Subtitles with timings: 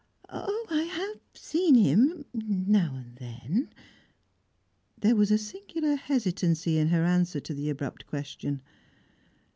[0.29, 3.69] "Oh I have seen him now and then"
[5.01, 8.63] There was a singular hesitancy in her answer to the abrupt question.